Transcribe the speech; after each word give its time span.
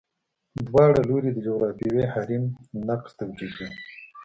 دواړه 0.67 0.99
لوري 1.09 1.27
یې 1.29 1.35
د 1.35 1.39
جغرافیوي 1.47 2.05
حریم 2.13 2.43
نقض 2.87 3.11
توجیه 3.19 3.49
کړي. 3.55 3.67